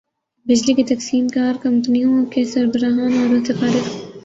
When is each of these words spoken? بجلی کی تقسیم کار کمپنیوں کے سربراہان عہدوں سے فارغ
بجلی 0.45 0.73
کی 0.73 0.83
تقسیم 0.85 1.27
کار 1.27 1.61
کمپنیوں 1.63 2.25
کے 2.25 2.43
سربراہان 2.45 3.13
عہدوں 3.13 3.43
سے 3.45 3.53
فارغ 3.53 3.89